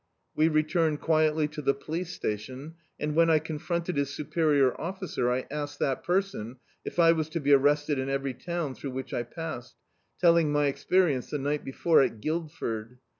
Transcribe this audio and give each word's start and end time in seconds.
We 0.35 0.47
returned 0.47 0.99
quietly 0.99 1.47
to 1.49 1.61
the 1.61 1.75
police 1.75 2.11
station, 2.11 2.73
and 2.99 3.13
when 3.13 3.29
I 3.29 3.37
confronted 3.37 3.97
his 3.97 4.09
superior 4.11 4.73
officer, 4.81 5.31
I 5.31 5.45
asked 5.51 5.77
that 5.77 6.03
person 6.03 6.55
if 6.83 6.97
I 6.97 7.11
was 7.11 7.29
to 7.29 7.39
be 7.39 7.53
arrested 7.53 7.99
in 7.99 8.09
every 8.09 8.33
town 8.33 8.73
throu^ 8.73 8.91
which 8.91 9.13
I 9.13 9.21
passed; 9.21 9.75
telling 10.19 10.51
my 10.51 10.65
experience 10.65 11.29
the 11.29 11.37
ni^t 11.37 11.63
before 11.63 12.01
at 12.01 12.19
Guildford. 12.19 12.97